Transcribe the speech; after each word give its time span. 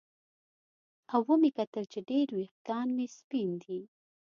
او 1.13 1.21
ومې 1.27 1.51
کتل 1.57 1.85
چې 1.93 1.99
ډېر 2.09 2.27
ویښتان 2.37 2.87
مې 2.95 3.05
سپین 3.17 3.49
دي 3.63 3.81